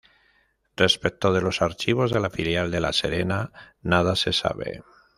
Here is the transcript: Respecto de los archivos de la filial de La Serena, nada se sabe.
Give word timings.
Respecto 0.75 1.31
de 1.31 1.41
los 1.41 1.61
archivos 1.61 2.09
de 2.09 2.19
la 2.19 2.31
filial 2.31 2.71
de 2.71 2.79
La 2.81 2.91
Serena, 2.91 3.51
nada 3.83 4.15
se 4.15 4.33
sabe. 4.33 4.81